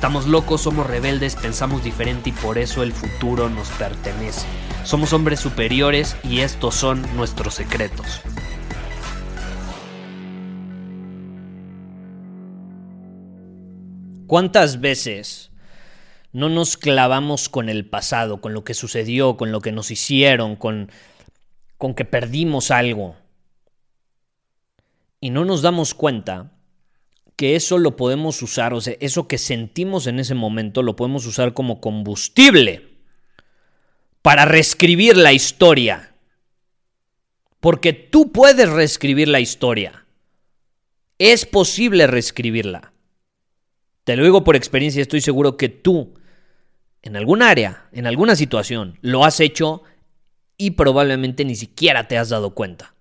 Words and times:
Estamos 0.00 0.26
locos, 0.26 0.62
somos 0.62 0.86
rebeldes, 0.86 1.36
pensamos 1.36 1.84
diferente 1.84 2.30
y 2.30 2.32
por 2.32 2.56
eso 2.56 2.82
el 2.82 2.94
futuro 2.94 3.50
nos 3.50 3.68
pertenece. 3.68 4.46
Somos 4.82 5.12
hombres 5.12 5.40
superiores 5.40 6.16
y 6.24 6.40
estos 6.40 6.74
son 6.74 7.02
nuestros 7.16 7.52
secretos. 7.52 8.22
¿Cuántas 14.26 14.80
veces 14.80 15.50
no 16.32 16.48
nos 16.48 16.78
clavamos 16.78 17.50
con 17.50 17.68
el 17.68 17.84
pasado, 17.84 18.40
con 18.40 18.54
lo 18.54 18.64
que 18.64 18.72
sucedió, 18.72 19.36
con 19.36 19.52
lo 19.52 19.60
que 19.60 19.70
nos 19.70 19.90
hicieron, 19.90 20.56
con, 20.56 20.90
con 21.76 21.94
que 21.94 22.06
perdimos 22.06 22.70
algo? 22.70 23.16
Y 25.20 25.28
no 25.28 25.44
nos 25.44 25.60
damos 25.60 25.92
cuenta 25.92 26.52
que 27.40 27.56
eso 27.56 27.78
lo 27.78 27.96
podemos 27.96 28.42
usar, 28.42 28.74
o 28.74 28.82
sea, 28.82 28.94
eso 29.00 29.26
que 29.26 29.38
sentimos 29.38 30.06
en 30.06 30.20
ese 30.20 30.34
momento 30.34 30.82
lo 30.82 30.94
podemos 30.94 31.24
usar 31.24 31.54
como 31.54 31.80
combustible 31.80 32.98
para 34.20 34.44
reescribir 34.44 35.16
la 35.16 35.32
historia. 35.32 36.14
Porque 37.58 37.94
tú 37.94 38.30
puedes 38.30 38.68
reescribir 38.68 39.28
la 39.28 39.40
historia. 39.40 40.04
Es 41.16 41.46
posible 41.46 42.06
reescribirla. 42.06 42.92
Te 44.04 44.16
lo 44.16 44.24
digo 44.24 44.44
por 44.44 44.54
experiencia, 44.54 45.00
estoy 45.00 45.22
seguro 45.22 45.56
que 45.56 45.70
tú, 45.70 46.12
en 47.00 47.16
algún 47.16 47.40
área, 47.40 47.88
en 47.92 48.06
alguna 48.06 48.36
situación, 48.36 48.98
lo 49.00 49.24
has 49.24 49.40
hecho 49.40 49.82
y 50.58 50.72
probablemente 50.72 51.46
ni 51.46 51.56
siquiera 51.56 52.06
te 52.06 52.18
has 52.18 52.28
dado 52.28 52.50
cuenta. 52.54 52.94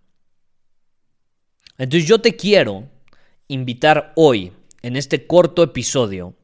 Entonces 1.77 2.07
yo 2.07 2.21
te 2.21 2.37
quiero 2.37 2.87
invitar 3.49 4.13
hoy, 4.15 4.53
en 4.81 4.95
este 4.95 5.27
corto 5.27 5.63
episodio, 5.63 6.35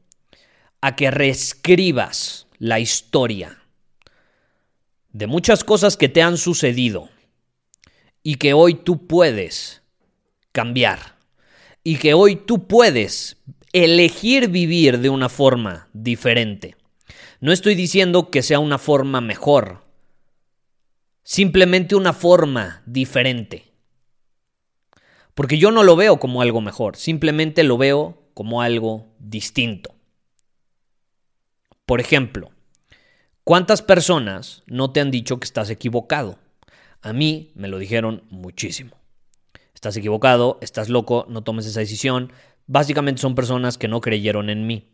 a 0.82 0.96
que 0.96 1.10
reescribas 1.10 2.48
la 2.58 2.80
historia 2.80 3.62
de 5.12 5.26
muchas 5.26 5.64
cosas 5.64 5.96
que 5.96 6.10
te 6.10 6.20
han 6.20 6.36
sucedido 6.36 7.08
y 8.22 8.34
que 8.34 8.52
hoy 8.52 8.74
tú 8.74 9.06
puedes 9.06 9.82
cambiar 10.52 11.16
y 11.82 11.96
que 11.96 12.12
hoy 12.12 12.36
tú 12.36 12.66
puedes 12.66 13.36
elegir 13.72 14.48
vivir 14.48 14.98
de 14.98 15.08
una 15.08 15.28
forma 15.28 15.88
diferente. 15.92 16.76
No 17.40 17.52
estoy 17.52 17.76
diciendo 17.76 18.30
que 18.30 18.42
sea 18.42 18.58
una 18.58 18.78
forma 18.78 19.20
mejor, 19.20 19.84
simplemente 21.22 21.94
una 21.94 22.12
forma 22.12 22.82
diferente. 22.84 23.75
Porque 25.36 25.58
yo 25.58 25.70
no 25.70 25.84
lo 25.84 25.94
veo 25.94 26.18
como 26.18 26.42
algo 26.42 26.60
mejor, 26.60 26.96
simplemente 26.96 27.62
lo 27.62 27.78
veo 27.78 28.24
como 28.34 28.60
algo 28.60 29.06
distinto. 29.20 29.94
Por 31.84 32.00
ejemplo, 32.00 32.50
¿cuántas 33.44 33.82
personas 33.82 34.64
no 34.66 34.90
te 34.90 34.98
han 34.98 35.12
dicho 35.12 35.38
que 35.38 35.44
estás 35.44 35.70
equivocado? 35.70 36.40
A 37.02 37.12
mí 37.12 37.52
me 37.54 37.68
lo 37.68 37.78
dijeron 37.78 38.24
muchísimo. 38.30 38.96
Estás 39.72 39.96
equivocado, 39.96 40.58
estás 40.60 40.88
loco, 40.88 41.26
no 41.28 41.44
tomes 41.44 41.66
esa 41.66 41.78
decisión, 41.78 42.32
Básicamente 42.66 43.20
son 43.20 43.34
personas 43.34 43.78
que 43.78 43.88
no 43.88 44.00
creyeron 44.00 44.50
en 44.50 44.66
mí. 44.66 44.88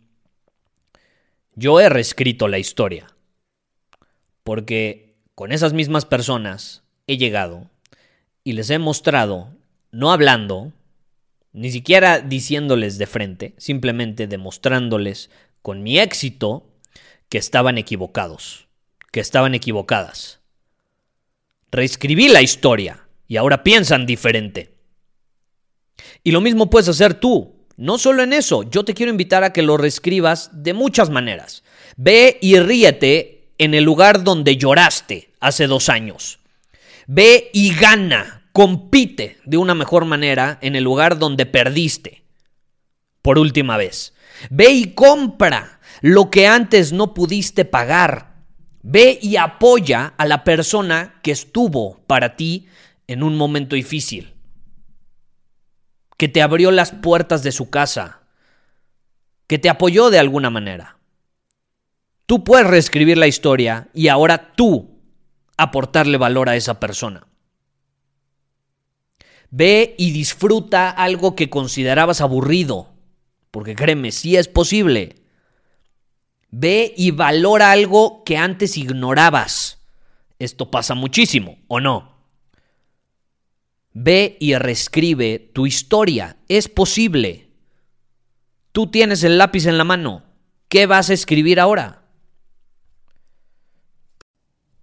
Yo 1.55 1.81
he 1.81 1.89
reescrito 1.89 2.49
la 2.49 2.59
historia, 2.59 3.07
porque 4.43 5.17
con 5.35 5.53
esas 5.53 5.73
mismas 5.73 6.05
personas 6.05 6.83
he 7.07 7.17
llegado 7.17 7.71
y 8.45 8.53
les 8.53 8.69
he 8.71 8.79
mostrado, 8.79 9.55
no 9.93 10.11
hablando, 10.11 10.73
ni 11.53 11.71
siquiera 11.71 12.21
diciéndoles 12.21 12.99
de 12.99 13.07
frente, 13.07 13.55
simplemente 13.59 14.27
demostrándoles 14.27 15.31
con 15.61 15.83
mi 15.83 15.99
éxito 15.99 16.67
que 17.29 17.39
estaban 17.39 17.79
equivocados, 17.79 18.67
que 19.11 19.21
estaban 19.21 19.55
equivocadas. 19.55 20.41
Reescribí 21.71 22.29
la 22.29 22.43
historia 22.43 23.07
y 23.29 23.37
ahora 23.37 23.63
piensan 23.63 24.07
diferente. 24.07 24.75
Y 26.25 26.33
lo 26.33 26.41
mismo 26.41 26.69
puedes 26.69 26.89
hacer 26.89 27.15
tú. 27.15 27.67
No 27.77 27.99
solo 27.99 28.23
en 28.23 28.33
eso, 28.33 28.69
yo 28.69 28.85
te 28.85 28.95
quiero 28.95 29.11
invitar 29.11 29.45
a 29.45 29.53
que 29.53 29.63
lo 29.63 29.77
reescribas 29.77 30.51
de 30.53 30.75
muchas 30.75 31.11
maneras. 31.11 31.63
Ve 31.97 32.39
y 32.41 32.59
ríete 32.59 33.55
en 33.59 33.75
el 33.75 33.85
lugar 33.85 34.25
donde 34.25 34.57
lloraste 34.57 35.33
hace 35.41 35.67
dos 35.67 35.89
años. 35.89 36.39
Ve 37.07 37.51
y 37.53 37.75
gana, 37.75 38.42
compite 38.53 39.39
de 39.45 39.57
una 39.57 39.75
mejor 39.75 40.05
manera 40.05 40.59
en 40.61 40.77
el 40.77 40.85
lugar 40.85 41.19
donde 41.19 41.47
perdiste 41.47 42.25
por 43.23 43.39
última 43.39 43.77
vez. 43.77 44.15
Ve 44.51 44.71
y 44.71 44.95
compra 44.95 45.81
lo 46.01 46.31
que 46.31 46.47
antes 46.47 46.93
no 46.93 47.15
pudiste 47.15 47.65
pagar. 47.65 48.35
Ve 48.83 49.19
y 49.23 49.37
apoya 49.37 50.15
a 50.17 50.27
la 50.27 50.45
persona 50.45 51.21
que 51.23 51.31
estuvo 51.31 52.01
para 52.07 52.37
ti 52.37 52.69
en 53.07 53.23
un 53.23 53.37
momento 53.37 53.77
difícil 53.77 54.33
que 56.23 56.29
te 56.29 56.41
abrió 56.41 56.71
las 56.71 56.93
puertas 56.93 57.43
de 57.43 57.51
su 57.51 57.69
casa, 57.69 58.21
que 59.49 59.59
te 59.59 59.69
apoyó 59.69 60.09
de 60.09 60.21
alguna 60.21 60.51
manera. 60.51 60.99
Tú 62.27 62.45
puedes 62.45 62.65
reescribir 62.65 63.19
la 63.19 63.27
historia 63.27 63.89
y 63.93 64.07
ahora 64.07 64.53
tú 64.55 65.01
aportarle 65.57 66.19
valor 66.19 66.49
a 66.49 66.55
esa 66.55 66.79
persona. 66.79 67.27
Ve 69.55 69.95
y 69.99 70.13
disfruta 70.13 70.89
algo 70.89 71.37
que 71.37 71.51
considerabas 71.51 72.23
aburrido, 72.23 72.95
porque 73.51 73.75
créeme, 73.75 74.11
sí 74.11 74.35
es 74.37 74.49
posible. 74.49 75.17
Ve 76.51 76.95
y 76.97 77.11
valora 77.11 77.71
algo 77.71 78.25
que 78.25 78.39
antes 78.39 78.79
ignorabas. 78.79 79.79
Esto 80.39 80.71
pasa 80.71 80.95
muchísimo, 80.95 81.59
¿o 81.69 81.81
no? 81.81 82.17
Ve 83.93 84.39
y 84.41 84.55
reescribe 84.55 85.39
tu 85.53 85.67
historia. 85.67 86.39
Es 86.49 86.69
posible. 86.69 87.51
Tú 88.73 88.87
tienes 88.87 89.23
el 89.23 89.37
lápiz 89.37 89.67
en 89.67 89.77
la 89.77 89.85
mano. 89.85 90.25
¿Qué 90.69 90.87
vas 90.87 91.11
a 91.11 91.13
escribir 91.13 91.61
ahora? 91.61 92.02